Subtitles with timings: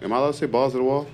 [0.00, 1.06] Am I allowed to say balls to the wall?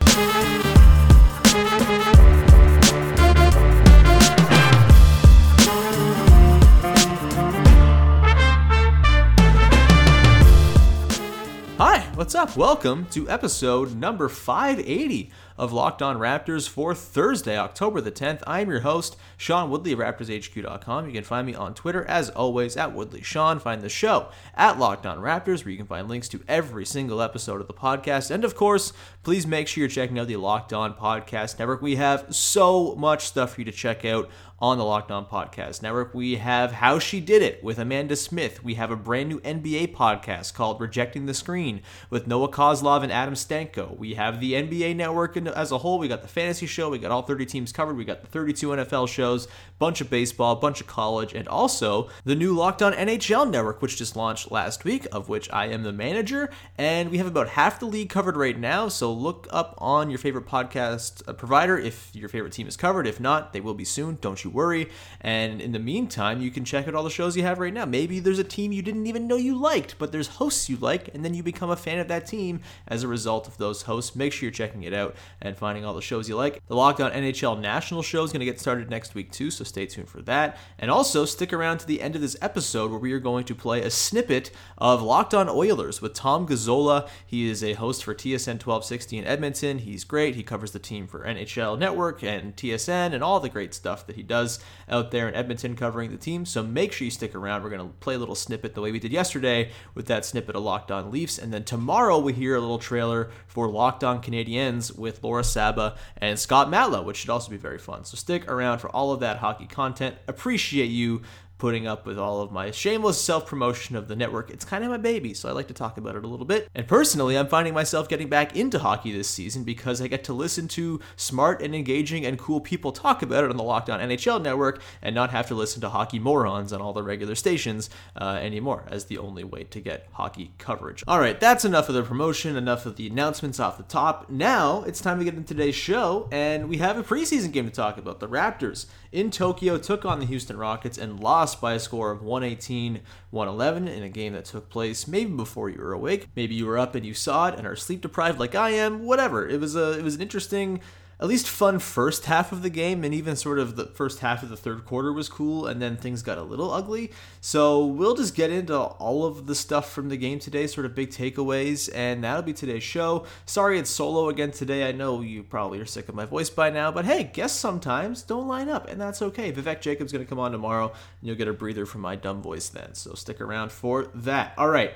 [11.79, 12.57] Hi, what's up?
[12.57, 18.43] Welcome to episode number 580 of Locked On Raptors for Thursday, October the 10th.
[18.47, 21.07] I'm your host, Sean Woodley of RaptorsHQ.com.
[21.07, 23.59] You can find me on Twitter, as always, at Woodley Sean.
[23.59, 27.21] Find the show at Locked On Raptors, where you can find links to every single
[27.21, 28.31] episode of the podcast.
[28.31, 28.93] And of course,
[29.25, 31.83] please make sure you're checking out the Locked On Podcast Network.
[31.83, 35.83] We have so much stuff for you to check out on the Locked On Podcast
[35.83, 36.15] Network.
[36.15, 38.65] We have How She Did It with Amanda Smith.
[38.65, 43.13] We have a brand new NBA podcast called Rejecting the Screen with Noah Kozlov and
[43.13, 43.97] Adam Stanko.
[43.97, 45.99] We have the NBA Network as a whole.
[45.99, 46.91] We got the fantasy show.
[46.91, 47.97] We got all 30 teams covered.
[47.97, 52.35] We got the 32 NFL shows, bunch of baseball, bunch of college, and also the
[52.35, 55.93] new Locked On NHL Network, which just launched last week, of which I am the
[55.93, 56.51] manager.
[56.77, 58.89] And we have about half the league covered right now.
[58.89, 63.07] So look up on your favorite podcast uh, provider if your favorite team is covered.
[63.07, 64.19] If not, they will be soon.
[64.21, 64.91] Don't you worry.
[65.21, 67.85] And in the meantime, you can check out all the shows you have right now.
[67.85, 71.15] Maybe there's a team you didn't even know you liked, but there's hosts you like,
[71.15, 74.15] and then you become a fan of that team as a result of those hosts.
[74.17, 76.61] Make sure you're checking it out and finding all the shows you like.
[76.67, 79.65] The Locked On NHL National Show is going to get started next week too, so
[79.65, 80.59] stay tuned for that.
[80.79, 83.55] And also stick around to the end of this episode where we are going to
[83.55, 87.09] play a snippet of Locked On Oilers with Tom Gazzola.
[87.27, 89.79] He is a host for TSN 1260 in Edmonton.
[89.79, 90.35] He's great.
[90.35, 94.17] He covers the team for NHL Network and TSN and all the great stuff that
[94.17, 96.45] he does out there in Edmonton covering the team.
[96.45, 97.63] So make sure you stick around.
[97.63, 100.57] We're going to play a little snippet the way we did yesterday with that snippet
[100.57, 101.39] of Locked On Leafs.
[101.39, 105.95] And then tomorrow we hear a little trailer for Locked On Canadiens with Laura Saba
[106.17, 108.03] and Scott Matlow, which should also be very fun.
[108.05, 110.17] So stick around for all of that hockey content.
[110.27, 111.21] Appreciate you
[111.59, 114.51] putting up with all of my shameless self promotion of the network.
[114.51, 116.69] It's kind of my baby, so I like to talk about it a little bit.
[116.75, 120.33] And personally, I'm finding myself getting back into hockey this season because I get to
[120.33, 124.01] listen to smart and engaging and cool people talk about it on the Locked On
[124.01, 127.91] NHL network and not have to listen to hockey morons on all the regular stations
[128.21, 131.03] uh, anymore as the only way to get hockey coverage.
[131.09, 134.31] All right, that's enough of the promotion, enough of the announcements off the top.
[134.31, 137.73] Now it's time to get into today's show, and we have a preseason game to
[137.73, 138.21] talk about.
[138.21, 142.23] The Raptors in Tokyo took on the Houston Rockets and lost by a score of
[142.23, 143.01] 118
[143.31, 146.29] 111 in a game that took place maybe before you were awake.
[146.35, 149.05] Maybe you were up and you saw it and are sleep deprived like I am.
[149.05, 149.49] Whatever.
[149.49, 150.81] It was a it was an interesting
[151.21, 154.43] at least fun first half of the game and even sort of the first half
[154.43, 157.11] of the third quarter was cool and then things got a little ugly.
[157.41, 160.95] So we'll just get into all of the stuff from the game today sort of
[160.95, 163.27] big takeaways and that'll be today's show.
[163.47, 164.89] Sorry it's solo again today.
[164.89, 168.23] I know you probably are sick of my voice by now but hey guests sometimes
[168.23, 169.53] don't line up and that's okay.
[169.53, 172.41] Vivek jacob's going to come on tomorrow and you'll get a breather from my dumb
[172.41, 174.53] voice then so stick around for that.
[174.57, 174.93] All right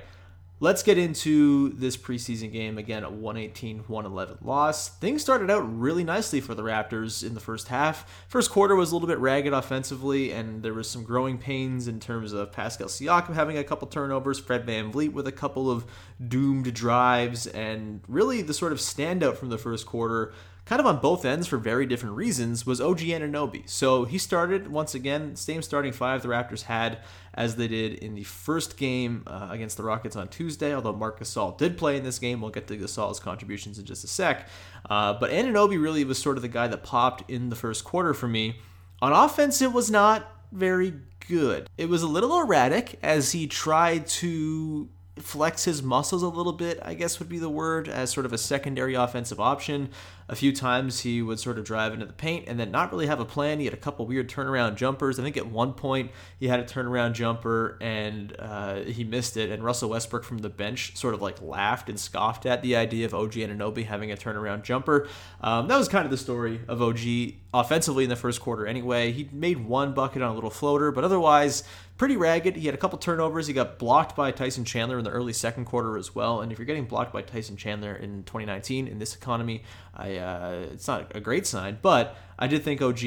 [0.62, 4.90] Let's get into this preseason game again, a 118 111 loss.
[4.90, 8.08] Things started out really nicely for the Raptors in the first half.
[8.28, 11.98] First quarter was a little bit ragged offensively, and there was some growing pains in
[11.98, 15.84] terms of Pascal Siakam having a couple turnovers, Fred VanVleet with a couple of
[16.28, 20.32] doomed drives, and really the sort of standout from the first quarter
[20.64, 23.68] kind of on both ends for very different reasons, was OG Anunoby.
[23.68, 26.98] So he started once again, same starting five the Raptors had
[27.34, 30.74] as they did in the first game uh, against the Rockets on Tuesday.
[30.74, 34.04] Although Marc Gasol did play in this game, we'll get to Gasol's contributions in just
[34.04, 34.48] a sec.
[34.88, 38.14] Uh, but Anunoby really was sort of the guy that popped in the first quarter
[38.14, 38.56] for me.
[39.00, 40.94] On offense, it was not very
[41.28, 41.68] good.
[41.78, 44.88] It was a little erratic as he tried to
[45.18, 48.32] flex his muscles a little bit, I guess would be the word, as sort of
[48.32, 49.90] a secondary offensive option.
[50.28, 53.06] A few times he would sort of drive into the paint and then not really
[53.06, 53.58] have a plan.
[53.58, 55.18] He had a couple weird turnaround jumpers.
[55.18, 59.50] I think at one point he had a turnaround jumper and uh, he missed it.
[59.50, 63.06] And Russell Westbrook from the bench sort of like laughed and scoffed at the idea
[63.06, 65.08] of OG Anunoby having a turnaround jumper.
[65.40, 67.00] Um, that was kind of the story of OG
[67.54, 69.12] offensively in the first quarter anyway.
[69.12, 71.64] He made one bucket on a little floater, but otherwise
[71.98, 72.56] pretty ragged.
[72.56, 73.46] He had a couple turnovers.
[73.46, 76.40] He got blocked by Tyson Chandler in the early second quarter as well.
[76.40, 79.62] And if you're getting blocked by Tyson Chandler in 2019 in this economy,
[80.18, 81.78] Uh, it's not a great sign.
[81.82, 83.00] But I did think OG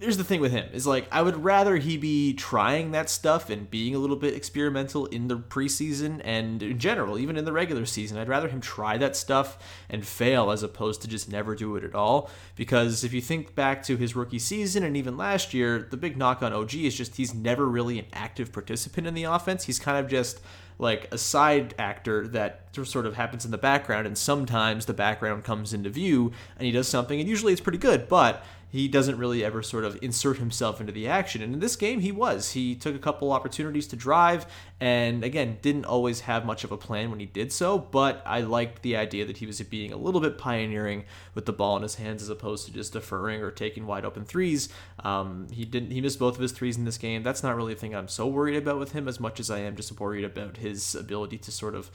[0.00, 3.48] here's the thing with him is like I would rather he be trying that stuff
[3.48, 7.52] and being a little bit experimental in the preseason and in general, even in the
[7.52, 8.18] regular season.
[8.18, 11.84] I'd rather him try that stuff and fail as opposed to just never do it
[11.84, 12.30] at all.
[12.56, 16.16] Because if you think back to his rookie season and even last year, the big
[16.16, 19.64] knock on OG is just he's never really an active participant in the offense.
[19.64, 20.40] He's kind of just
[20.78, 25.44] like a side actor that sort of happens in the background and sometimes the background
[25.44, 28.44] comes into view and he does something and usually it's pretty good but
[28.74, 31.40] he doesn't really ever sort of insert himself into the action.
[31.42, 32.50] And in this game, he was.
[32.54, 34.46] He took a couple opportunities to drive,
[34.80, 37.78] and again, didn't always have much of a plan when he did so.
[37.78, 41.04] But I liked the idea that he was being a little bit pioneering
[41.36, 44.24] with the ball in his hands as opposed to just deferring or taking wide open
[44.24, 44.68] threes.
[45.04, 45.92] Um, he didn't.
[45.92, 47.22] He missed both of his threes in this game.
[47.22, 49.60] That's not really a thing I'm so worried about with him as much as I
[49.60, 51.92] am just worried about his ability to sort of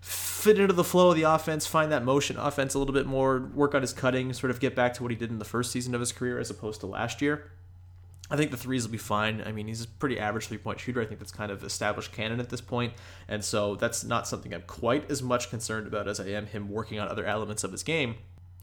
[0.00, 3.50] fit into the flow of the offense, find that motion offense a little bit more,
[3.54, 5.70] work on his cutting, sort of get back to what he did in the first
[5.70, 7.50] season of his career as opposed to last year.
[8.30, 9.42] I think the threes will be fine.
[9.44, 11.02] I mean, he's a pretty average three point shooter.
[11.02, 12.94] I think that's kind of established canon at this point,
[13.28, 16.70] and so that's not something I'm quite as much concerned about as I am him
[16.70, 18.16] working on other elements of his game.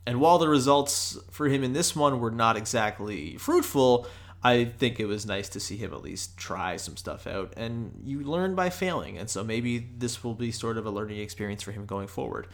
[0.06, 4.08] And while the results for him in this one were not exactly fruitful,
[4.44, 7.54] I think it was nice to see him at least try some stuff out.
[7.58, 9.18] And you learn by failing.
[9.18, 12.48] And so maybe this will be sort of a learning experience for him going forward.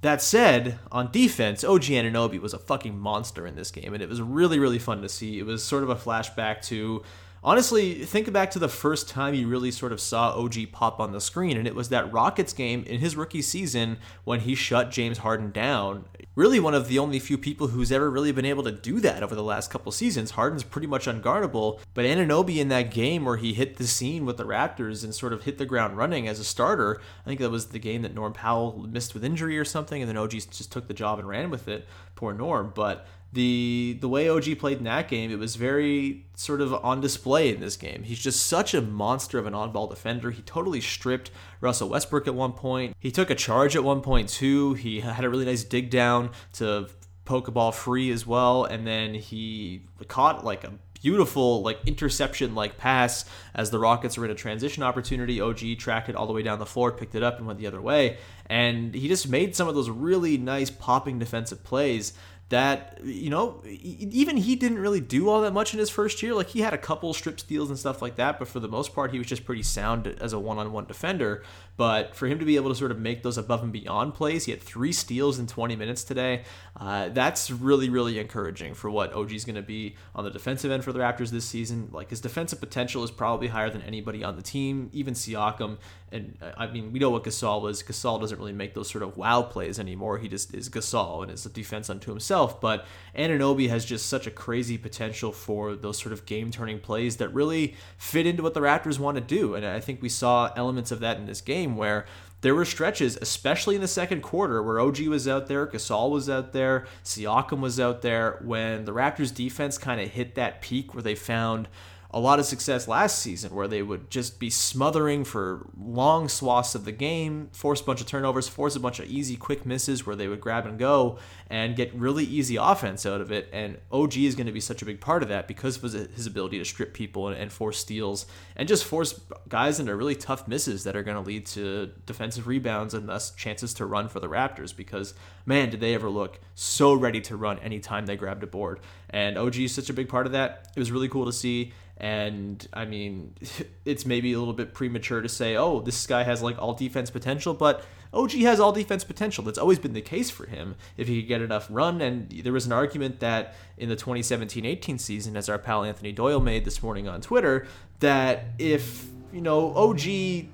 [0.00, 4.08] That said, on defense, OG Anunoby was a fucking monster in this game, and it
[4.08, 5.38] was really, really fun to see.
[5.38, 7.04] It was sort of a flashback to
[7.42, 11.12] honestly, think back to the first time you really sort of saw OG pop on
[11.12, 14.90] the screen, and it was that Rockets game in his rookie season when he shut
[14.90, 16.04] James Harden down.
[16.34, 19.22] Really, one of the only few people who's ever really been able to do that
[19.22, 20.32] over the last couple seasons.
[20.32, 24.38] Harden's pretty much unguardable, but Anunoby in that game where he hit the scene with
[24.38, 27.50] the Raptors and sort of hit the ground running as a starter, I think that
[27.50, 30.72] was the game that Norm Powell missed with injury or something, and then OG just
[30.72, 31.86] took the job and ran with it.
[32.14, 36.60] Poor Norm, but the the way OG played in that game, it was very sort
[36.60, 38.02] of on display in this game.
[38.02, 40.30] He's just such a monster of an on-ball defender.
[40.30, 41.30] He totally stripped
[41.60, 42.94] Russell Westbrook at one point.
[42.98, 44.74] He took a charge at one point too.
[44.74, 46.88] He had a really nice dig down to
[47.24, 52.54] poke a ball free as well, and then he caught like a beautiful like interception
[52.54, 53.24] like pass
[53.54, 55.40] as the Rockets were in a transition opportunity.
[55.40, 57.66] OG tracked it all the way down the floor, picked it up, and went the
[57.66, 58.18] other way.
[58.46, 62.12] And he just made some of those really nice popping defensive plays
[62.52, 66.34] that you know even he didn't really do all that much in his first year.
[66.34, 68.94] Like he had a couple strip steals and stuff like that but for the most
[68.94, 71.42] part he was just pretty sound as a one-on-one defender
[71.76, 74.44] but for him to be able to sort of make those above and beyond plays
[74.44, 76.42] he had three steals in 20 minutes today
[76.76, 80.70] uh, that's really really encouraging for what og is going to be on the defensive
[80.70, 84.22] end for the raptors this season like his defensive potential is probably higher than anybody
[84.22, 85.78] on the team even siakam
[86.12, 87.82] and uh, I mean, we know what Gasol was.
[87.82, 90.18] Gasol doesn't really make those sort of wow plays anymore.
[90.18, 92.60] He just is Gasol and is a defense unto himself.
[92.60, 92.84] But
[93.16, 97.30] Anunoby has just such a crazy potential for those sort of game turning plays that
[97.30, 99.54] really fit into what the Raptors want to do.
[99.54, 102.06] And I think we saw elements of that in this game where
[102.42, 106.28] there were stretches, especially in the second quarter, where OG was out there, Gasol was
[106.28, 110.92] out there, Siakam was out there, when the Raptors defense kind of hit that peak
[110.92, 111.68] where they found
[112.14, 116.74] a lot of success last season where they would just be smothering for long swaths
[116.74, 120.04] of the game, force a bunch of turnovers, force a bunch of easy, quick misses
[120.04, 121.18] where they would grab and go
[121.48, 123.48] and get really easy offense out of it.
[123.50, 126.26] And OG is going to be such a big part of that because of his
[126.26, 128.24] ability to strip people and, force steals
[128.56, 132.46] and just force guys into really tough misses that are going to lead to defensive
[132.46, 135.12] rebounds and thus chances to run for the Raptors because,
[135.44, 138.80] man, did they ever look so ready to run anytime they grabbed a board.
[139.10, 140.68] And OG is such a big part of that.
[140.74, 141.72] It was really cool to see.
[141.96, 143.34] And I mean,
[143.84, 147.10] it's maybe a little bit premature to say, oh, this guy has like all defense
[147.10, 147.84] potential, but
[148.14, 149.44] OG has all defense potential.
[149.44, 152.00] That's always been the case for him if he could get enough run.
[152.00, 156.12] And there was an argument that in the 2017 18 season, as our pal Anthony
[156.12, 157.66] Doyle made this morning on Twitter,
[158.00, 160.48] that if, you know, OG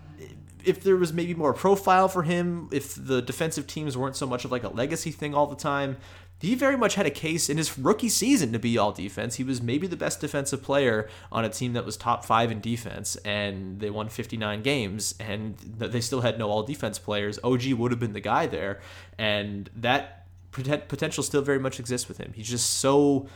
[0.65, 4.45] if there was maybe more profile for him, if the defensive teams weren't so much
[4.45, 5.97] of like a legacy thing all the time,
[6.41, 9.37] he very much had a case in his rookie season to be all defense.
[9.37, 12.61] He was maybe the best defensive player on a team that was top five in
[12.61, 17.39] defense, and they won 59 games, and they still had no all defense players.
[17.43, 18.81] OG would have been the guy there,
[19.19, 22.33] and that potential still very much exists with him.
[22.35, 23.29] He's just so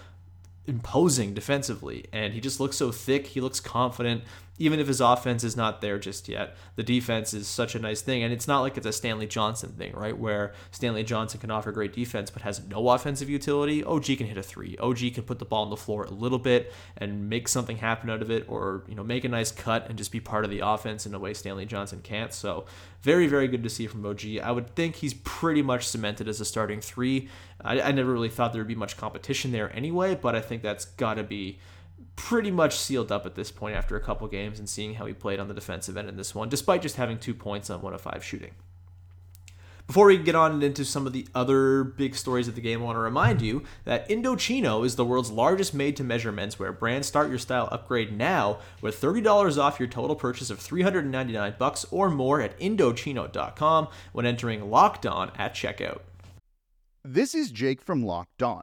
[0.66, 4.22] imposing defensively and he just looks so thick he looks confident
[4.62, 8.00] even if his offense is not there just yet, the defense is such a nice
[8.00, 8.22] thing.
[8.22, 10.16] And it's not like it's a Stanley Johnson thing, right?
[10.16, 13.82] Where Stanley Johnson can offer great defense but has no offensive utility.
[13.82, 14.76] OG can hit a three.
[14.78, 18.08] OG can put the ball on the floor a little bit and make something happen
[18.08, 20.50] out of it or, you know, make a nice cut and just be part of
[20.50, 22.32] the offense in a way Stanley Johnson can't.
[22.32, 22.66] So
[23.02, 24.38] very, very good to see from OG.
[24.42, 27.28] I would think he's pretty much cemented as a starting three.
[27.60, 30.62] I, I never really thought there would be much competition there anyway, but I think
[30.62, 31.58] that's got to be
[32.14, 35.12] pretty much sealed up at this point after a couple games and seeing how he
[35.12, 37.94] played on the defensive end in this one, despite just having two points on one
[37.94, 38.52] of five shooting.
[39.86, 42.84] Before we get on into some of the other big stories of the game, I
[42.84, 47.04] want to remind you that Indochino is the world's largest made to measure menswear brand.
[47.04, 52.08] Start your style upgrade now with $30 off your total purchase of 399 bucks or
[52.08, 56.00] more at Indochino.com when entering Locked On at checkout.
[57.04, 58.62] This is Jake from Locked On.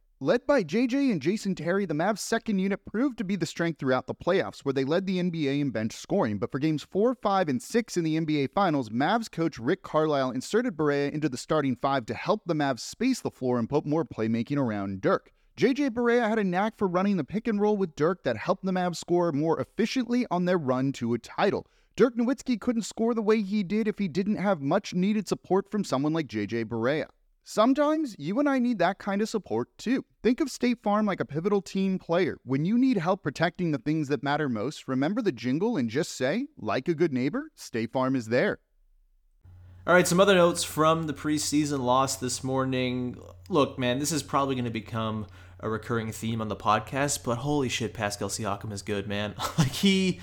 [0.23, 3.79] Led by JJ and Jason Terry, the Mavs' second unit proved to be the strength
[3.79, 6.37] throughout the playoffs, where they led the NBA in bench scoring.
[6.37, 10.29] But for games 4, 5, and 6 in the NBA Finals, Mavs coach Rick Carlisle
[10.29, 13.83] inserted Barea into the starting five to help the Mavs space the floor and put
[13.83, 15.31] more playmaking around Dirk.
[15.57, 18.63] JJ Barea had a knack for running the pick and roll with Dirk that helped
[18.63, 21.65] the Mavs score more efficiently on their run to a title.
[21.95, 25.71] Dirk Nowitzki couldn't score the way he did if he didn't have much needed support
[25.71, 27.07] from someone like JJ Barea.
[27.43, 30.05] Sometimes you and I need that kind of support too.
[30.21, 32.37] Think of State Farm like a pivotal team player.
[32.43, 36.11] When you need help protecting the things that matter most, remember the jingle and just
[36.11, 38.59] say, like a good neighbor, State Farm is there.
[39.87, 43.19] All right, some other notes from the preseason loss this morning.
[43.49, 45.25] Look, man, this is probably going to become
[45.59, 49.33] a recurring theme on the podcast, but holy shit, Pascal Siakam is good, man.
[49.57, 50.19] like he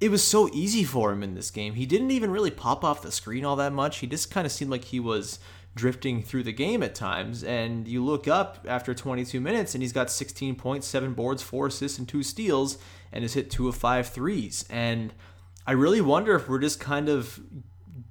[0.00, 1.74] it was so easy for him in this game.
[1.74, 3.98] He didn't even really pop off the screen all that much.
[3.98, 5.38] He just kind of seemed like he was
[5.78, 7.42] drifting through the game at times.
[7.42, 11.68] And you look up after 22 minutes and he's got 16 points, seven boards, four
[11.68, 12.76] assists, and two steals,
[13.12, 14.66] and has hit two of five threes.
[14.68, 15.14] And
[15.66, 17.40] I really wonder if we're just kind of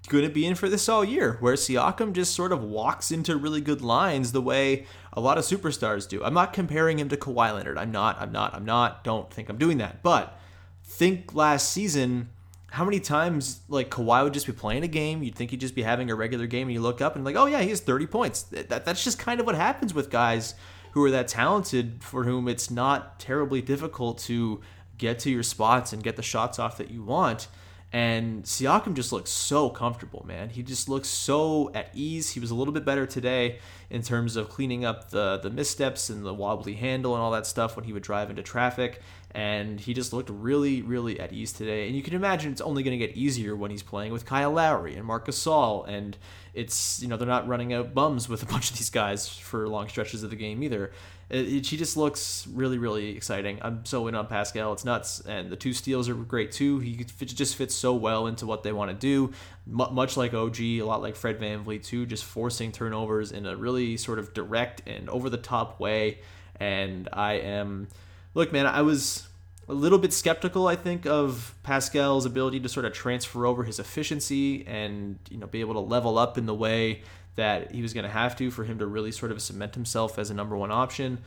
[0.07, 3.35] going to be in for this all year, where Siakam just sort of walks into
[3.35, 6.23] really good lines the way a lot of superstars do.
[6.23, 7.77] I'm not comparing him to Kawhi Leonard.
[7.77, 9.03] I'm not, I'm not, I'm not.
[9.03, 10.01] Don't think I'm doing that.
[10.01, 10.39] But
[10.83, 12.29] think last season
[12.69, 15.75] how many times like Kawhi would just be playing a game, you'd think he'd just
[15.75, 17.79] be having a regular game, and you look up and like, oh yeah, he has
[17.79, 18.43] 30 points.
[18.43, 20.55] That, that's just kind of what happens with guys
[20.91, 24.61] who are that talented, for whom it's not terribly difficult to
[24.97, 27.47] get to your spots and get the shots off that you want.
[27.93, 30.49] And Siakam just looks so comfortable, man.
[30.49, 32.31] He just looks so at ease.
[32.31, 36.09] He was a little bit better today in terms of cleaning up the the missteps
[36.09, 39.01] and the wobbly handle and all that stuff when he would drive into traffic
[39.31, 41.85] and he just looked really, really at ease today.
[41.85, 44.51] And you can imagine it's only going to get easier when he's playing with Kyle
[44.51, 46.17] Lowry and Marc Gasol, and
[46.53, 49.67] it's you know they're not running out bums with a bunch of these guys for
[49.67, 50.91] long stretches of the game either.
[51.29, 53.59] It, it, she just looks really, really exciting.
[53.61, 54.71] I'm so in on Pascal.
[54.73, 56.79] It's nuts, and the two steals are great too.
[56.79, 59.33] He just fits so well into what they want to do,
[59.67, 63.55] M- much like OG, a lot like Fred VanVleet too, just forcing turnovers in a
[63.55, 66.19] really sort of direct and over the top way.
[66.59, 67.89] And I am
[68.33, 69.27] look, man, I was
[69.67, 73.79] a little bit skeptical, I think, of Pascal's ability to sort of transfer over his
[73.79, 77.01] efficiency and you know be able to level up in the way
[77.37, 80.19] that he was going to have to for him to really sort of cement himself
[80.19, 81.19] as a number one option.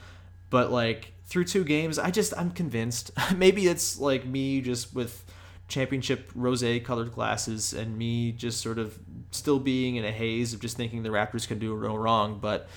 [0.51, 3.11] But like through two games, I just I'm convinced.
[3.37, 5.25] Maybe it's like me just with
[5.69, 8.99] championship rose colored glasses and me just sort of
[9.31, 12.69] still being in a haze of just thinking the Raptors can do no wrong, but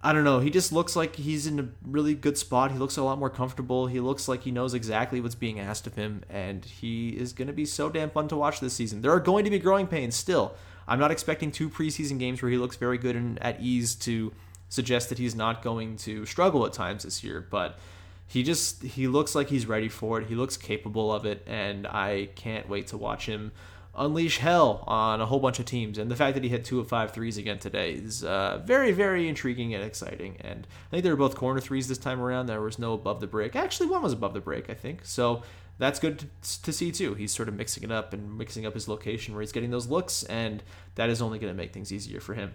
[0.00, 0.38] I don't know.
[0.38, 2.70] He just looks like he's in a really good spot.
[2.70, 3.88] He looks a lot more comfortable.
[3.88, 7.48] He looks like he knows exactly what's being asked of him, and he is going
[7.48, 9.02] to be so damn fun to watch this season.
[9.02, 10.54] There are going to be growing pains still.
[10.88, 14.32] I'm not expecting two preseason games where he looks very good and at ease to
[14.68, 17.78] suggest that he's not going to struggle at times this year, but
[18.26, 20.26] he just he looks like he's ready for it.
[20.26, 23.52] He looks capable of it, and I can't wait to watch him
[23.96, 25.98] unleash hell on a whole bunch of teams.
[25.98, 28.92] And the fact that he hit two of five threes again today is uh, very,
[28.92, 30.36] very intriguing and exciting.
[30.40, 32.46] And I think they were both corner threes this time around.
[32.46, 33.56] There was no above the break.
[33.56, 35.04] Actually, one was above the break, I think.
[35.04, 35.42] So
[35.78, 37.14] that's good to, to see too.
[37.14, 39.88] He's sort of mixing it up and mixing up his location where he's getting those
[39.88, 40.62] looks, and
[40.94, 42.54] that is only going to make things easier for him.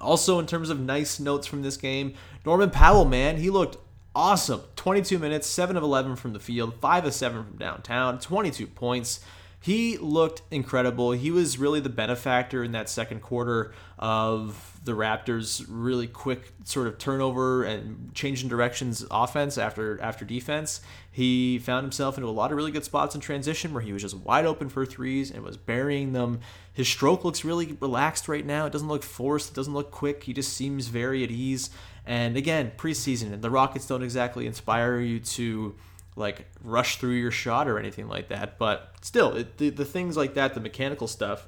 [0.00, 2.14] Also, in terms of nice notes from this game,
[2.44, 3.78] Norman Powell, man, he looked
[4.14, 4.62] awesome.
[4.76, 9.20] 22 minutes, 7 of 11 from the field, 5 of 7 from downtown, 22 points
[9.66, 11.10] he looked incredible.
[11.10, 16.86] He was really the benefactor in that second quarter of the Raptors' really quick sort
[16.86, 20.82] of turnover and change in directions offense after after defense.
[21.10, 24.02] He found himself into a lot of really good spots in transition where he was
[24.02, 26.38] just wide open for threes and was burying them.
[26.72, 28.66] His stroke looks really relaxed right now.
[28.66, 29.50] It doesn't look forced.
[29.50, 30.22] It doesn't look quick.
[30.22, 31.70] He just seems very at ease.
[32.06, 35.74] And again, preseason, the Rockets don't exactly inspire you to
[36.16, 38.58] like rush through your shot or anything like that.
[38.58, 41.46] But still, it, the, the things like that, the mechanical stuff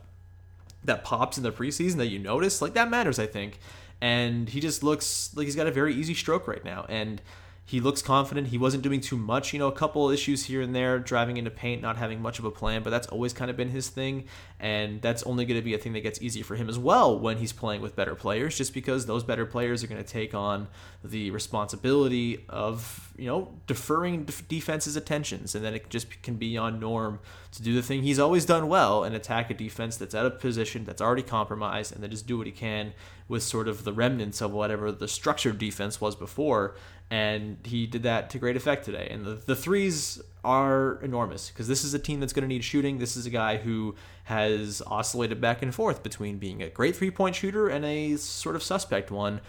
[0.85, 3.59] that pops in the preseason that you notice, like that matters, I think.
[4.01, 6.87] And he just looks like he's got a very easy stroke right now.
[6.89, 7.21] And
[7.69, 8.47] he looks confident.
[8.47, 11.51] He wasn't doing too much, you know, a couple issues here and there, driving into
[11.51, 14.25] paint, not having much of a plan, but that's always kind of been his thing.
[14.59, 17.21] And that's only going to be a thing that gets easier for him as well
[17.21, 20.33] when he's playing with better players, just because those better players are going to take
[20.33, 20.69] on
[21.05, 25.55] the responsibility of, you know, deferring defense's attentions.
[25.55, 27.21] And then it just can be on Norm
[27.53, 30.41] to do the thing he's always done well and attack a defense that's out of
[30.41, 32.95] position, that's already compromised, and then just do what he can
[33.29, 36.75] with sort of the remnants of whatever the structured defense was before
[37.11, 39.09] and he did that to great effect today.
[39.11, 42.65] And the, the threes are enormous because this is a team that's going to need
[42.65, 42.99] shooting.
[42.99, 47.11] This is a guy who has oscillated back and forth between being a great three
[47.11, 49.41] point shooter and a sort of suspect one.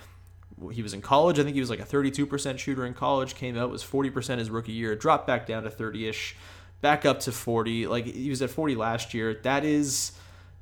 [0.71, 1.39] He was in college.
[1.39, 4.49] I think he was like a 32% shooter in college, came out, was 40% his
[4.49, 6.35] rookie year, dropped back down to 30 ish,
[6.81, 7.87] back up to 40.
[7.87, 9.39] Like he was at 40 last year.
[9.43, 10.13] That is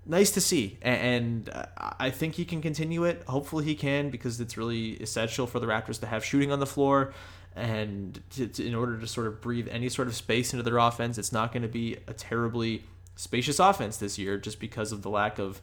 [0.07, 1.65] nice to see, and uh,
[1.99, 3.23] I think he can continue it.
[3.27, 6.65] Hopefully, he can because it's really essential for the Raptors to have shooting on the
[6.65, 7.13] floor,
[7.55, 11.17] and to, in order to sort of breathe any sort of space into their offense,
[11.17, 12.83] it's not going to be a terribly
[13.15, 15.61] spacious offense this year, just because of the lack of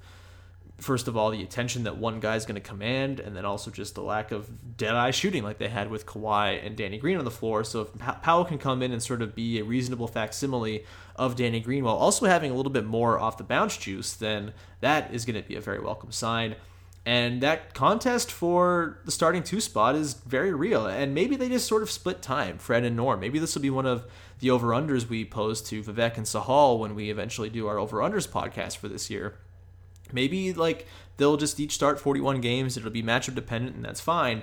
[0.78, 3.94] first of all, the attention that one guy's going to command, and then also just
[3.94, 7.24] the lack of dead eye shooting like they had with Kawhi and Danny Green on
[7.24, 7.64] the floor.
[7.64, 10.84] So if Powell can come in and sort of be a reasonable facsimile
[11.16, 14.52] of Danny Green while also having a little bit more off the bounce juice, then
[14.80, 16.56] that is going to be a very welcome sign.
[17.06, 20.86] And that contest for the starting two spot is very real.
[20.86, 23.20] And maybe they just sort of split time, Fred and Norm.
[23.20, 24.06] Maybe this will be one of
[24.40, 27.98] the over unders we pose to Vivek and Sahal when we eventually do our over
[27.98, 29.36] unders podcast for this year
[30.14, 32.76] Maybe like they'll just each start 41 games.
[32.76, 34.42] It'll be matchup dependent, and that's fine.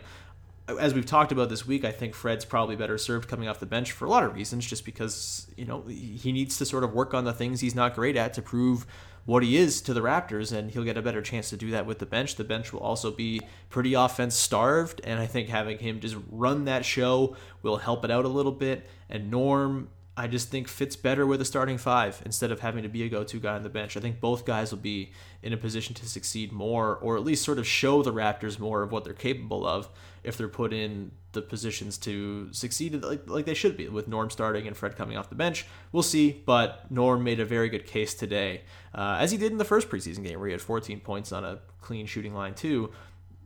[0.68, 3.66] As we've talked about this week, I think Fred's probably better served coming off the
[3.66, 6.94] bench for a lot of reasons, just because you know he needs to sort of
[6.94, 8.86] work on the things he's not great at to prove
[9.26, 11.86] what he is to the Raptors, and he'll get a better chance to do that
[11.86, 12.36] with the bench.
[12.36, 16.66] The bench will also be pretty offense starved, and I think having him just run
[16.66, 18.88] that show will help it out a little bit.
[19.10, 19.90] And Norm
[20.22, 23.10] I just think fits better with a starting five instead of having to be a
[23.10, 23.98] go to guy on the bench.
[23.98, 27.44] I think both guys will be in a position to succeed more, or at least
[27.44, 29.90] sort of show the Raptors more of what they're capable of
[30.24, 34.30] if they're put in the positions to succeed like, like they should be, with Norm
[34.30, 35.66] starting and Fred coming off the bench.
[35.92, 38.62] We'll see, but Norm made a very good case today,
[38.94, 41.44] uh, as he did in the first preseason game where he had 14 points on
[41.44, 42.92] a clean shooting line, too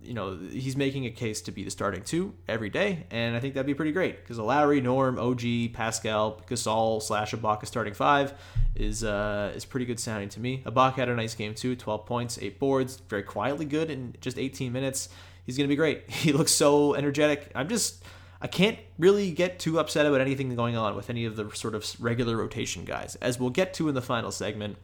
[0.05, 3.39] you know, he's making a case to be the starting two every day, and I
[3.39, 7.93] think that'd be pretty great because a Lowry, Norm, OG, Pascal, Gasol slash Ibaka starting
[7.93, 8.33] five
[8.75, 10.61] is uh, is pretty good sounding to me.
[10.65, 14.37] Ibaka had a nice game too, 12 points, eight boards, very quietly good in just
[14.37, 15.09] 18 minutes.
[15.45, 16.09] He's gonna be great.
[16.09, 17.51] He looks so energetic.
[17.55, 18.03] I'm just
[18.41, 21.73] I can't really get too upset about anything going on with any of the sort
[21.75, 24.77] of regular rotation guys, as we'll get to in the final segment.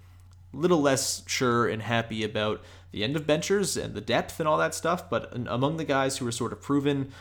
[0.53, 4.57] Little less sure and happy about the end of benchers and the depth and all
[4.57, 5.09] that stuff.
[5.09, 7.11] But among the guys who are sort of proven,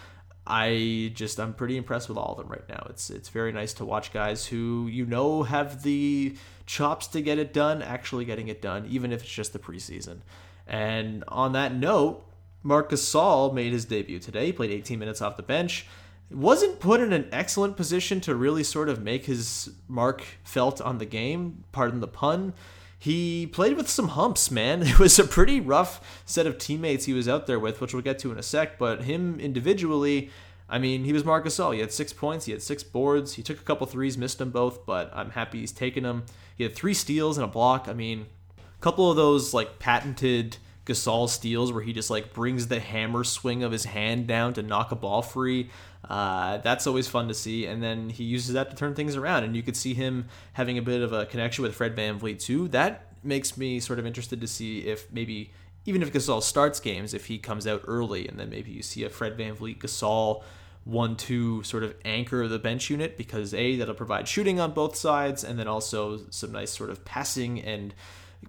[0.46, 2.87] I just I'm pretty impressed with all of them right now.
[2.90, 7.38] It's it's very nice to watch guys who you know have the chops to get
[7.38, 10.18] it done actually getting it done, even if it's just the preseason.
[10.66, 12.24] And on that note,
[12.62, 14.46] Marcus Gasol made his debut today.
[14.46, 15.87] He played 18 minutes off the bench.
[16.30, 20.98] Wasn't put in an excellent position to really sort of make his mark felt on
[20.98, 21.64] the game.
[21.72, 22.54] Pardon the pun
[23.00, 24.82] he played with some humps, man.
[24.86, 28.02] It was a pretty rough set of teammates he was out there with, which we'll
[28.02, 28.78] get to in a sec.
[28.78, 30.30] But him individually,
[30.68, 31.72] I mean, he was Marc Gasol.
[31.72, 34.50] He had six points, he had six boards, he took a couple threes, missed them
[34.50, 36.24] both, but I'm happy he's taken them.
[36.54, 37.88] He had three steals and a block.
[37.88, 38.26] I mean,
[38.58, 40.58] a couple of those like patented
[40.90, 44.62] Gasol steals where he just like brings the hammer swing of his hand down to
[44.62, 45.70] knock a ball free.
[46.09, 47.66] Uh, that's always fun to see.
[47.66, 49.44] And then he uses that to turn things around.
[49.44, 52.68] And you could see him having a bit of a connection with Fred VanVleet too.
[52.68, 55.53] That makes me sort of interested to see if maybe,
[55.85, 59.05] even if Gasol starts games, if he comes out early and then maybe you see
[59.05, 60.42] a Fred VanVleet Gasol
[60.85, 64.96] one two sort of anchor the bench unit because a that'll provide shooting on both
[64.96, 67.94] sides and then also some nice sort of passing and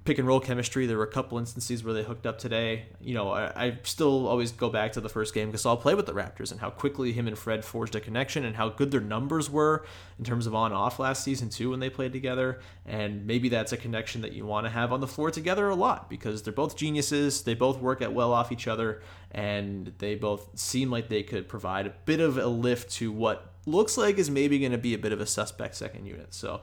[0.06, 0.88] pick and roll chemistry.
[0.88, 2.86] There were a couple instances where they hooked up today.
[3.02, 5.94] You know, I, I still always go back to the first game because I'll play
[5.94, 8.90] with the Raptors and how quickly him and Fred forged a connection and how good
[8.90, 9.86] their numbers were
[10.18, 12.62] in terms of on off last season too when they played together.
[12.86, 15.76] And maybe that's a connection that you want to have on the floor together a
[15.76, 17.44] lot because they're both geniuses.
[17.44, 19.02] They both work at well off each other
[19.32, 23.54] and they both seem like they could provide a bit of a lift to what
[23.66, 26.34] looks like is maybe going to be a bit of a suspect second unit.
[26.34, 26.62] So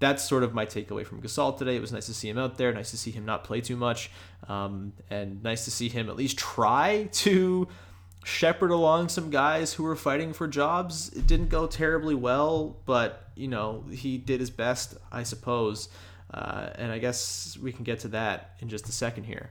[0.00, 1.76] that's sort of my takeaway from Gasol today.
[1.76, 3.76] It was nice to see him out there, nice to see him not play too
[3.76, 4.10] much,
[4.48, 7.68] um, and nice to see him at least try to
[8.24, 11.10] shepherd along some guys who were fighting for jobs.
[11.10, 15.88] It didn't go terribly well, but you know he did his best, I suppose.
[16.32, 19.50] Uh, and I guess we can get to that in just a second here.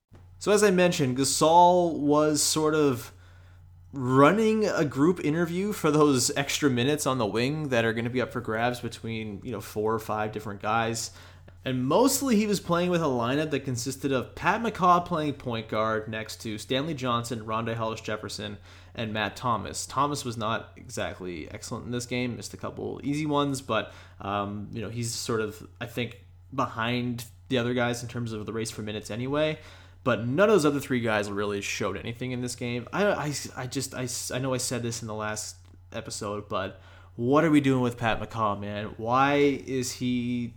[0.41, 3.13] So as I mentioned, Gasol was sort of
[3.93, 8.09] running a group interview for those extra minutes on the wing that are going to
[8.09, 11.11] be up for grabs between, you know, four or five different guys.
[11.63, 15.69] And mostly he was playing with a lineup that consisted of Pat McCaw playing point
[15.69, 18.57] guard next to Stanley Johnson, Rondae Hollis Jefferson,
[18.95, 19.85] and Matt Thomas.
[19.85, 24.69] Thomas was not exactly excellent in this game, missed a couple easy ones, but um,
[24.73, 26.19] you know he's sort of I think
[26.51, 29.59] behind the other guys in terms of the race for minutes anyway.
[30.03, 32.87] But none of those other three guys really showed anything in this game.
[32.91, 35.57] I, I, I just I, I know I said this in the last
[35.93, 36.81] episode, but
[37.15, 38.95] what are we doing with Pat McCaw, man?
[38.97, 40.53] Why is he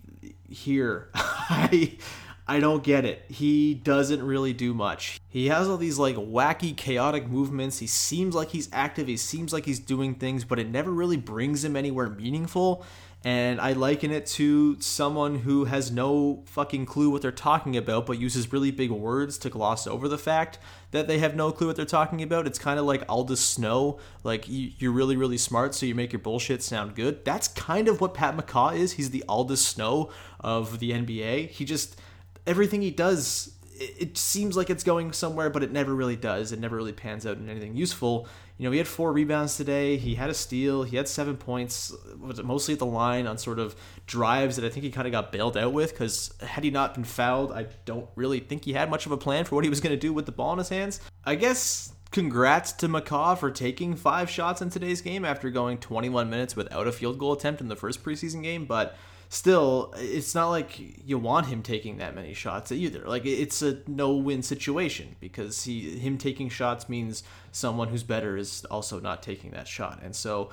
[0.48, 1.10] here?
[1.14, 1.98] I
[2.46, 3.24] I don't get it.
[3.28, 5.18] He doesn't really do much.
[5.28, 7.78] He has all these like wacky, chaotic movements.
[7.78, 9.08] He seems like he's active.
[9.08, 12.84] He seems like he's doing things, but it never really brings him anywhere meaningful
[13.24, 18.04] and I liken it to someone who has no fucking clue what they're talking about,
[18.04, 20.58] but uses really big words to gloss over the fact
[20.90, 22.46] that they have no clue what they're talking about.
[22.46, 26.20] It's kind of like Aldous Snow, like you're really, really smart, so you make your
[26.20, 27.24] bullshit sound good.
[27.24, 28.92] That's kind of what Pat McCaw is.
[28.92, 30.10] He's the Aldous Snow
[30.40, 31.48] of the NBA.
[31.48, 31.98] He just,
[32.46, 36.52] everything he does, it seems like it's going somewhere, but it never really does.
[36.52, 39.96] It never really pans out in anything useful you know, he had four rebounds today.
[39.96, 40.84] He had a steal.
[40.84, 41.92] He had seven points.
[42.20, 43.74] Was mostly at the line on sort of
[44.06, 46.94] drives that I think he kind of got bailed out with because had he not
[46.94, 49.70] been fouled, I don't really think he had much of a plan for what he
[49.70, 51.00] was going to do with the ball in his hands.
[51.24, 56.30] I guess congrats to McCaw for taking five shots in today's game after going 21
[56.30, 58.96] minutes without a field goal attempt in the first preseason game, but
[59.34, 63.00] still, it's not like you want him taking that many shots either.
[63.06, 68.64] Like it's a no-win situation because he him taking shots means someone who's better is
[68.70, 70.00] also not taking that shot.
[70.02, 70.50] And so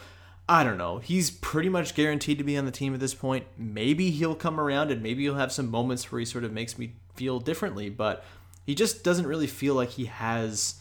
[0.50, 0.98] I don't know.
[0.98, 3.46] He's pretty much guaranteed to be on the team at this point.
[3.58, 6.80] Maybe he'll come around and maybe he'll have some moments where he sort of makes
[6.80, 8.26] me feel differently, but
[8.66, 10.76] he just doesn't really feel like he has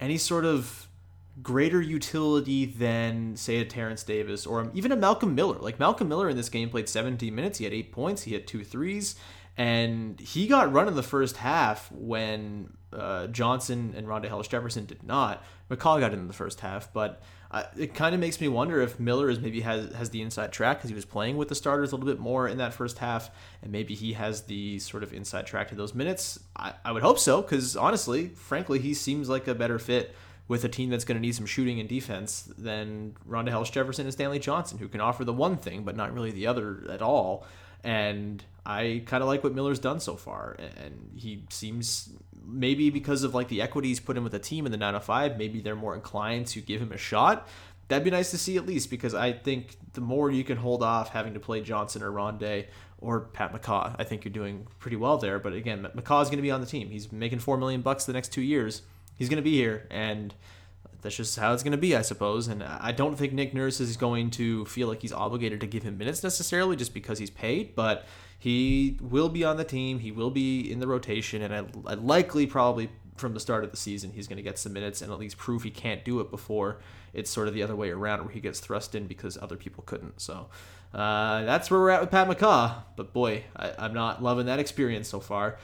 [0.00, 0.87] any sort of
[1.42, 5.58] greater utility than say a Terrence Davis or even a Malcolm Miller.
[5.58, 8.46] Like Malcolm Miller in this game played 17 minutes, he had 8 points, he had
[8.46, 9.16] two threes,
[9.56, 14.86] and he got run in the first half when uh, Johnson and Rondae Hollis Jefferson
[14.86, 15.44] did not.
[15.70, 17.20] McCaw got in the first half, but
[17.50, 20.52] uh, it kind of makes me wonder if Miller is maybe has has the inside
[20.52, 22.98] track because he was playing with the starters a little bit more in that first
[22.98, 23.30] half,
[23.62, 26.38] and maybe he has the sort of inside track to those minutes.
[26.56, 30.14] I, I would hope so because honestly, frankly, he seems like a better fit
[30.48, 34.06] with a team that's going to need some shooting and defense than Rondae Hollis Jefferson
[34.06, 37.02] and Stanley Johnson, who can offer the one thing but not really the other at
[37.02, 37.46] all.
[37.84, 42.10] And I kind of like what Miller's done so far, and he seems
[42.44, 45.60] maybe because of like the equities put in with the team in the 905, maybe
[45.60, 47.46] they're more inclined to give him a shot.
[47.88, 50.82] That'd be nice to see at least because I think the more you can hold
[50.82, 52.66] off having to play Johnson or Rondae
[53.00, 55.38] or Pat McCaw, I think you're doing pretty well there.
[55.38, 56.90] But again, McCaw's going to be on the team.
[56.90, 58.82] He's making four million bucks the next two years
[59.18, 60.34] he's going to be here, and
[61.02, 62.48] that's just how it's going to be, I suppose.
[62.48, 65.82] And I don't think Nick Nurse is going to feel like he's obligated to give
[65.82, 68.06] him minutes necessarily just because he's paid, but
[68.38, 69.98] he will be on the team.
[69.98, 73.72] He will be in the rotation, and I, I likely probably from the start of
[73.72, 76.20] the season he's going to get some minutes and at least prove he can't do
[76.20, 76.78] it before
[77.12, 79.82] it's sort of the other way around where he gets thrust in because other people
[79.86, 80.20] couldn't.
[80.20, 80.48] So
[80.94, 82.82] uh, that's where we're at with Pat McCaw.
[82.96, 85.58] But boy, I, I'm not loving that experience so far.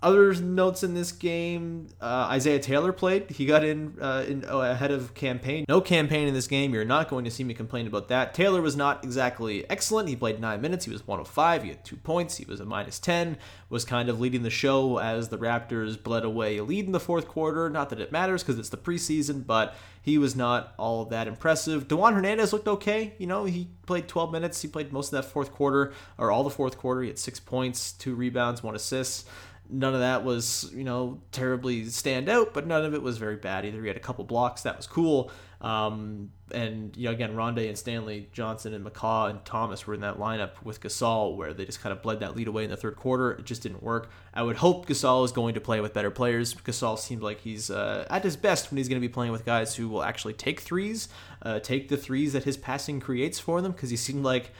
[0.00, 3.30] Other notes in this game: uh, Isaiah Taylor played.
[3.30, 5.64] He got in, uh, in oh, ahead of Cam Payne.
[5.68, 6.72] No Cam Payne in this game.
[6.72, 8.32] You're not going to see me complain about that.
[8.32, 10.08] Taylor was not exactly excellent.
[10.08, 10.84] He played nine minutes.
[10.84, 11.64] He was one of five.
[11.64, 12.36] He had two points.
[12.36, 13.38] He was a minus ten.
[13.70, 17.00] Was kind of leading the show as the Raptors bled away a lead in the
[17.00, 17.68] fourth quarter.
[17.68, 21.88] Not that it matters because it's the preseason, but he was not all that impressive.
[21.88, 23.14] Dewan Hernandez looked okay.
[23.18, 24.62] You know, he played 12 minutes.
[24.62, 27.02] He played most of that fourth quarter or all the fourth quarter.
[27.02, 29.28] He had six points, two rebounds, one assist
[29.70, 33.36] none of that was you know terribly stand out, but none of it was very
[33.36, 33.80] bad either.
[33.80, 35.30] He had a couple blocks that was cool.
[35.60, 40.00] Um, and you know again, Rondae and Stanley Johnson and McCaw and Thomas were in
[40.00, 42.76] that lineup with Gasol where they just kind of bled that lead away in the
[42.76, 43.32] third quarter.
[43.32, 44.10] It just didn't work.
[44.32, 46.54] I would hope Gasol is going to play with better players.
[46.54, 49.44] Gasol seems like he's uh, at his best when he's going to be playing with
[49.44, 51.08] guys who will actually take threes,
[51.42, 53.72] uh, take the threes that his passing creates for them.
[53.72, 54.52] Because he seemed like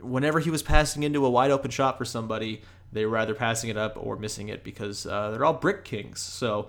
[0.00, 3.70] whenever he was passing into a wide open shot for somebody, they were either passing
[3.70, 6.20] it up or missing it because uh, they're all brick kings.
[6.20, 6.68] So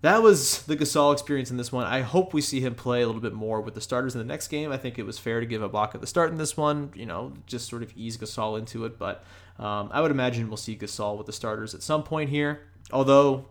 [0.00, 1.84] that was the Gasol experience in this one.
[1.84, 4.26] I hope we see him play a little bit more with the starters in the
[4.26, 4.70] next game.
[4.70, 7.32] I think it was fair to give Ibaka the start in this one, you know,
[7.46, 8.98] just sort of ease Gasol into it.
[8.98, 9.24] But
[9.58, 12.60] um, I would imagine we'll see Gasol with the starters at some point here.
[12.92, 13.46] Although,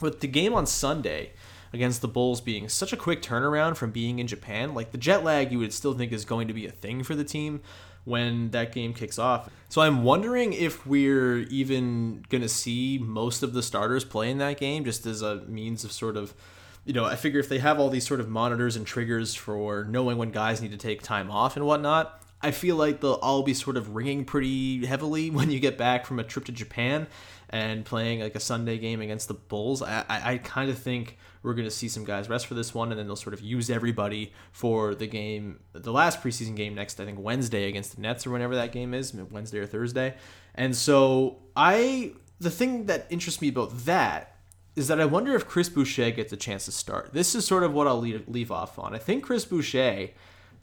[0.00, 1.32] with the game on Sunday
[1.72, 5.24] against the Bulls being such a quick turnaround from being in Japan, like the jet
[5.24, 7.62] lag you would still think is going to be a thing for the team
[8.04, 9.48] when that game kicks off.
[9.68, 14.38] So I'm wondering if we're even going to see most of the starters play in
[14.38, 16.34] that game just as a means of sort of
[16.84, 19.84] you know, I figure if they have all these sort of monitors and triggers for
[19.84, 23.42] knowing when guys need to take time off and whatnot, I feel like they'll all
[23.42, 27.06] be sort of ringing pretty heavily when you get back from a trip to Japan
[27.50, 29.82] and playing like a Sunday game against the Bulls.
[29.82, 32.72] I, I, I kind of think we're going to see some guys rest for this
[32.72, 36.74] one, and then they'll sort of use everybody for the game, the last preseason game
[36.74, 40.14] next, I think Wednesday against the Nets or whenever that game is, Wednesday or Thursday.
[40.54, 44.36] And so I, the thing that interests me about that
[44.76, 47.12] is that I wonder if Chris Boucher gets a chance to start.
[47.12, 48.94] This is sort of what I'll leave, leave off on.
[48.94, 50.10] I think Chris Boucher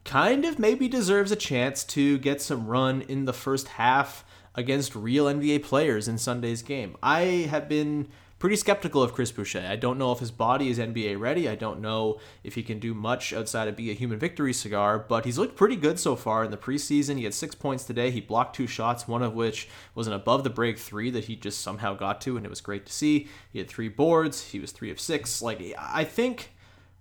[0.06, 4.24] kind of maybe deserves a chance to get some run in the first half
[4.58, 6.98] against real NBA players in Sunday's game.
[7.02, 8.08] I have been
[8.40, 9.66] pretty skeptical of Chris Boucher.
[9.68, 11.48] I don't know if his body is NBA ready.
[11.50, 15.00] I don't know if he can do much outside of be a human victory cigar,
[15.00, 17.18] but he's looked pretty good so far in the preseason.
[17.18, 18.12] He had six points today.
[18.12, 21.36] He blocked two shots, one of which was an above the break three that he
[21.36, 23.28] just somehow got to, and it was great to see.
[23.52, 24.50] He had three boards.
[24.50, 25.42] He was three of six.
[25.42, 26.52] Like, I think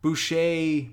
[0.03, 0.87] Boucher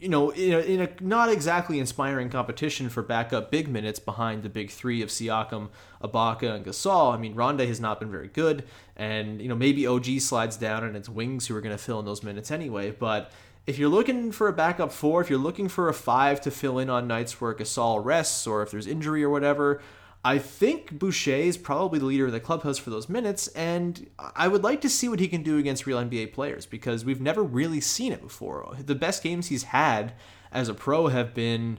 [0.00, 4.42] you know, in a, in a, not exactly inspiring competition for backup big minutes behind
[4.42, 5.68] the big three of Siakam,
[6.02, 7.14] Ibaka, and Gasol.
[7.14, 8.64] I mean, Rondae has not been very good,
[8.96, 11.98] and you know maybe OG slides down and it's Wings who are going to fill
[12.00, 12.90] in those minutes anyway.
[12.90, 13.30] But
[13.66, 16.78] if you're looking for a backup four, if you're looking for a five to fill
[16.78, 19.80] in on nights where Gasol rests or if there's injury or whatever,
[20.26, 24.48] I think Boucher is probably the leader of the clubhouse for those minutes, and I
[24.48, 27.44] would like to see what he can do against real NBA players because we've never
[27.44, 28.76] really seen it before.
[28.76, 30.14] The best games he's had
[30.50, 31.78] as a pro have been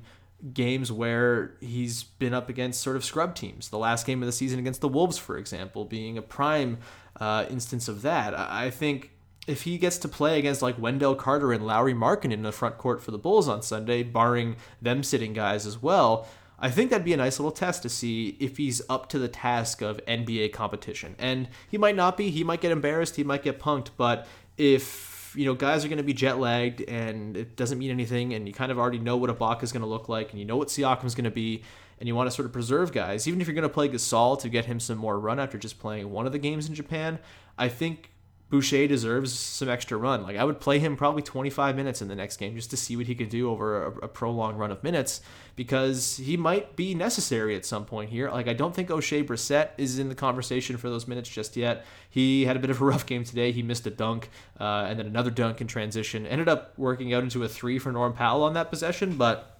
[0.53, 3.67] games where he's been up against sort of scrub teams.
[3.67, 6.77] The last game of the season against the Wolves, for example, being a prime
[7.19, 8.33] uh, instance of that.
[8.33, 9.11] I think
[9.45, 12.77] if he gets to play against like Wendell Carter and Lauri Markkanen in the front
[12.77, 16.25] court for the Bulls on Sunday, barring them sitting guys as well,
[16.59, 19.27] I think that'd be a nice little test to see if he's up to the
[19.27, 21.15] task of NBA competition.
[21.19, 22.31] And he might not be.
[22.31, 23.15] He might get embarrassed.
[23.15, 23.89] He might get punked.
[23.95, 27.91] But if you know guys are going to be jet lagged and it doesn't mean
[27.91, 30.39] anything, and you kind of already know what Ibaka is going to look like, and
[30.39, 31.63] you know what Siakam is going to be,
[31.99, 34.39] and you want to sort of preserve guys, even if you're going to play Gasol
[34.41, 37.19] to get him some more run after just playing one of the games in Japan,
[37.57, 38.11] I think
[38.49, 40.23] Boucher deserves some extra run.
[40.23, 42.95] Like I would play him probably 25 minutes in the next game just to see
[42.95, 45.19] what he could do over a, a, prolonged run of minutes
[45.57, 48.29] because he might be necessary at some point here.
[48.29, 51.85] Like I don't think Oshae Brissett is in the conversation for those minutes just yet.
[52.09, 53.51] He had a bit of a rough game today.
[53.51, 54.29] He missed a dunk
[54.59, 56.25] uh, and then another dunk in transition.
[56.25, 59.56] Ended up working out into a three for Norm Powell on that possession, but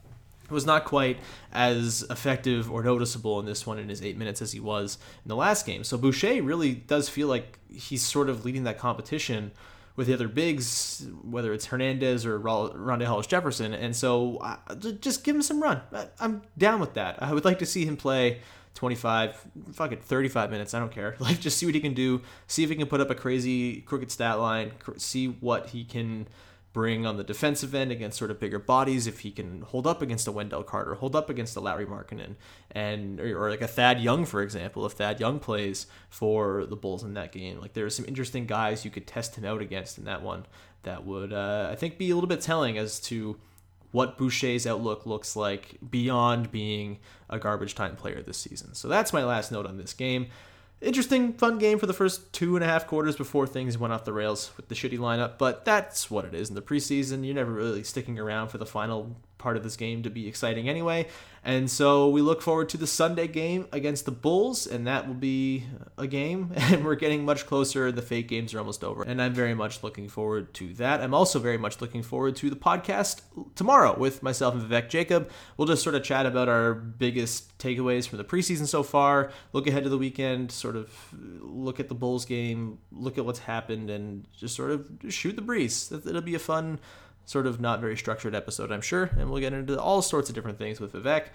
[0.50, 1.20] was not quite
[1.52, 5.30] as effective or noticeable in this one in his eight minutes as he was in
[5.30, 5.84] the last game.
[5.84, 9.52] So Boucher really does feel like he's sort of leading that competition
[9.96, 13.74] with the other bigs, whether it's Hernandez or Rondae Hollis Jefferson.
[13.74, 15.82] And so uh, just give him some run.
[16.20, 17.22] I'm down with that.
[17.22, 18.42] I would like to see him play
[18.76, 20.76] 25, fuck it, 35 minutes.
[20.76, 21.16] I don't care.
[21.20, 22.22] Like, just see what he can do.
[22.46, 24.72] See if he can put up a crazy crooked stat line.
[24.98, 26.28] See what he can
[26.78, 30.00] bring on the defensive end against sort of bigger bodies if he can hold up
[30.00, 32.36] against a Wendell Carter, hold up against a Lauri Markkanen,
[32.70, 34.86] and or, or, like a Thad Young, for example.
[34.86, 38.46] If Thad Young plays for the Bulls in that game, like there are some interesting
[38.46, 40.46] guys you could test him out against in that one
[40.84, 43.40] that would uh, I think be a little bit telling as to
[43.92, 48.76] what Boucher's outlook looks like beyond being a garbage time player this season.
[48.76, 50.28] So that's my last note on this game.
[50.82, 54.06] Interesting, fun game for the first two and a half quarters before things went off
[54.06, 55.38] the rails with the shitty lineup.
[55.38, 57.26] But that's what it is in the preseason.
[57.26, 60.68] You're never really sticking around for the final part of this game to be exciting
[60.70, 61.08] anyway.
[61.44, 65.16] And so we look forward to the Sunday game against the Bulls, and that will
[65.16, 65.64] be
[65.98, 66.54] a game.
[66.68, 67.94] And we're getting much closer.
[67.94, 69.04] The fake games are almost over.
[69.04, 71.00] And I'm very much looking forward to that.
[71.00, 73.22] I'm also very much looking forward to the podcast
[73.56, 75.30] tomorrow with myself and Vivek Jacob.
[75.56, 79.66] We'll just sort of chat about our biggest takeaways from the preseason so far, look
[79.66, 80.92] ahead to the weekend, sort of
[81.40, 85.42] look at the Bulls game, look at what's happened, and just sort of shoot the
[85.42, 85.90] breeze.
[85.92, 86.80] It'll be a fun
[87.28, 89.12] sort of not very structured episode, I'm sure.
[89.18, 91.26] And we'll get into all sorts of different things with Vivek.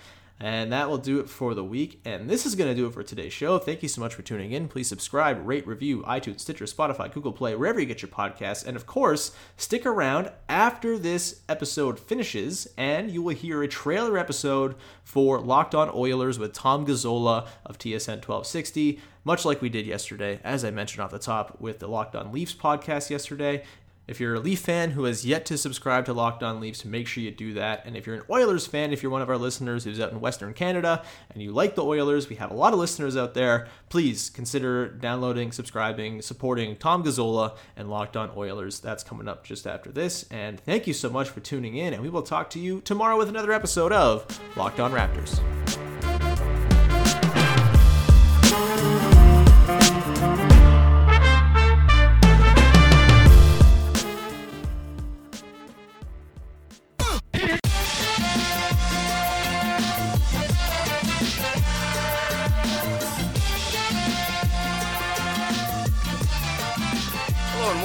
[0.40, 2.00] And that will do it for the week.
[2.04, 3.58] And this is going to do it for today's show.
[3.58, 4.66] Thank you so much for tuning in.
[4.66, 8.66] Please subscribe, rate, review, iTunes, Stitcher, Spotify, Google Play, wherever you get your podcasts.
[8.66, 14.18] And of course, stick around after this episode finishes, and you will hear a trailer
[14.18, 14.74] episode
[15.04, 20.40] for Locked On Oilers with Tom Gazzola of TSN 1260 much like we did yesterday,
[20.42, 23.62] as I mentioned off the top with the Locked On Leafs podcast yesterday.
[24.08, 27.06] If you're a Leaf fan who has yet to subscribe to Locked On Leafs, make
[27.06, 27.86] sure you do that.
[27.86, 30.20] And if you're an Oilers fan, if you're one of our listeners who's out in
[30.20, 33.68] Western Canada and you like the Oilers, we have a lot of listeners out there.
[33.90, 38.80] Please consider downloading, subscribing, supporting Tom Gazzola and Locked On Oilers.
[38.80, 40.26] That's coming up just after this.
[40.32, 41.94] And thank you so much for tuning in.
[41.94, 45.40] And we will talk to you tomorrow with another episode of Locked On Raptors.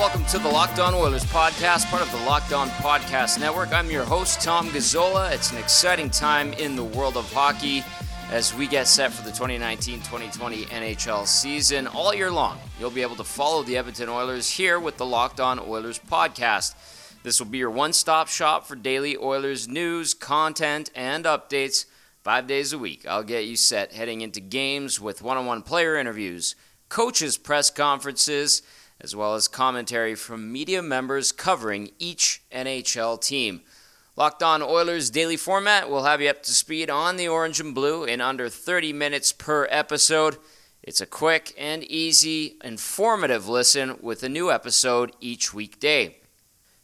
[0.08, 3.74] Welcome to the Locked On Oilers podcast, part of the Locked On Podcast Network.
[3.74, 5.34] I'm your host, Tom Gazzola.
[5.34, 7.84] It's an exciting time in the world of hockey
[8.32, 12.58] as we get set for the 2019 2020 NHL season all year long.
[12.80, 16.76] You'll be able to follow the Edmonton Oilers here with the Locked On Oilers podcast.
[17.24, 21.84] This will be your one stop shop for daily Oilers news, content, and updates
[22.24, 23.06] five days a week.
[23.06, 26.56] I'll get you set heading into games with one on one player interviews,
[26.88, 28.62] coaches' press conferences,
[29.00, 33.62] as well as commentary from media members covering each NHL team.
[34.16, 37.76] Locked On Oilers daily format will have you up to speed on the orange and
[37.76, 40.38] blue in under 30 minutes per episode.
[40.82, 46.18] It's a quick and easy, informative listen with a new episode each weekday.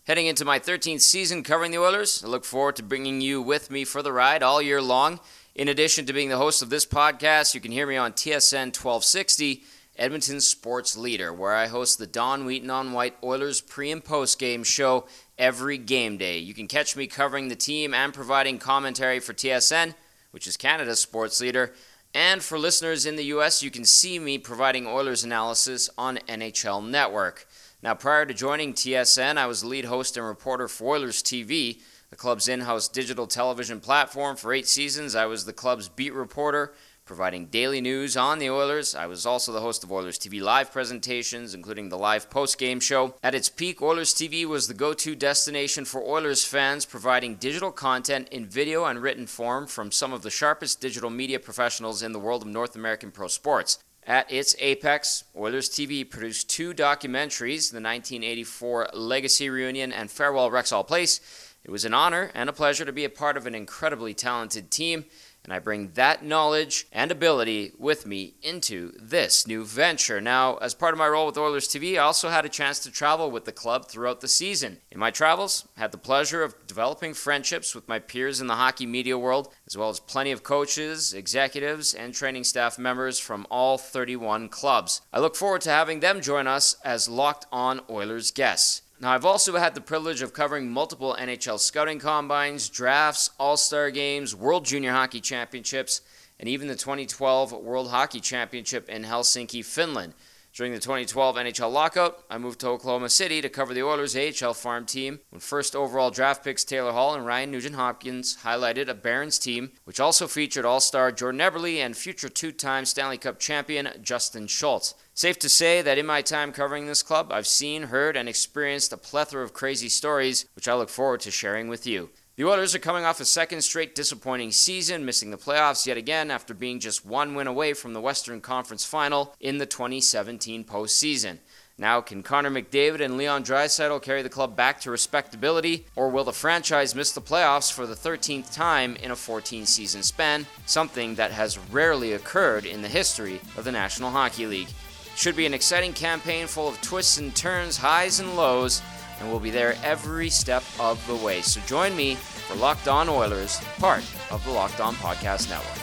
[0.05, 3.71] Heading into my 13th season covering the Oilers, I look forward to bringing you with
[3.71, 5.19] me for the ride all year long.
[5.55, 8.75] In addition to being the host of this podcast, you can hear me on TSN
[8.75, 9.63] 1260
[9.95, 14.39] Edmonton Sports Leader, where I host the Don Wheaton on White Oilers pre and post
[14.39, 15.05] game show
[15.37, 16.39] every game day.
[16.39, 19.93] You can catch me covering the team and providing commentary for TSN,
[20.31, 21.73] which is Canada's sports leader.
[22.13, 26.87] And for listeners in the US, you can see me providing Oilers analysis on NHL
[26.87, 27.47] Network.
[27.83, 31.81] Now, prior to joining TSN, I was lead host and reporter for Oilers TV,
[32.13, 34.35] the club's in house digital television platform.
[34.35, 36.71] For eight seasons, I was the club's beat reporter
[37.05, 38.95] providing daily news on the Oilers.
[38.95, 42.79] I was also the host of Oilers TV live presentations, including the live post game
[42.79, 43.15] show.
[43.21, 47.71] At its peak, Oilers TV was the go to destination for Oilers fans, providing digital
[47.71, 52.13] content in video and written form from some of the sharpest digital media professionals in
[52.13, 53.79] the world of North American pro sports.
[54.05, 60.85] At its apex, Oilers TV produced two documentaries the 1984 Legacy Reunion and Farewell Rexall
[60.85, 61.21] Place.
[61.63, 64.69] It was an honor and a pleasure to be a part of an incredibly talented
[64.69, 65.05] team
[65.43, 70.21] and I bring that knowledge and ability with me into this new venture.
[70.21, 72.91] Now, as part of my role with Oilers TV, I also had a chance to
[72.91, 74.79] travel with the club throughout the season.
[74.91, 78.55] In my travels, I had the pleasure of developing friendships with my peers in the
[78.55, 83.45] hockey media world, as well as plenty of coaches, executives, and training staff members from
[83.49, 85.01] all 31 clubs.
[85.11, 88.81] I look forward to having them join us as Locked On Oilers guests.
[89.03, 93.91] Now, I've also had the privilege of covering multiple NHL scouting combines, drafts, all star
[93.91, 95.99] games, World Junior Hockey Championships,
[96.39, 100.13] and even the 2012 World Hockey Championship in Helsinki, Finland.
[100.53, 104.53] During the 2012 NHL lockout, I moved to Oklahoma City to cover the Oilers AHL
[104.53, 108.93] farm team when first overall draft picks Taylor Hall and Ryan Nugent Hopkins highlighted a
[108.93, 113.37] Barons team, which also featured all star Jordan Eberle and future two time Stanley Cup
[113.37, 114.95] champion Justin Schultz.
[115.15, 118.91] Safe to say that in my time covering this club, I've seen, heard, and experienced
[118.91, 122.09] a plethora of crazy stories, which I look forward to sharing with you.
[122.35, 126.31] The Oilers are coming off a second straight disappointing season, missing the playoffs yet again
[126.31, 131.37] after being just one win away from the Western Conference Final in the 2017 postseason.
[131.77, 136.23] Now, can Connor McDavid and Leon Draisaitl carry the club back to respectability, or will
[136.23, 141.13] the franchise miss the playoffs for the 13th time in a 14 season span, something
[141.15, 144.69] that has rarely occurred in the history of the National Hockey League?
[145.15, 148.81] Should be an exciting campaign full of twists and turns, highs and lows,
[149.19, 151.41] and we'll be there every step of the way.
[151.41, 155.82] So join me for Locked On Oilers, part of the Locked On Podcast Network.